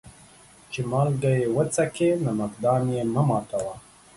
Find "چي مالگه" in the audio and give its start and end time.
0.71-1.31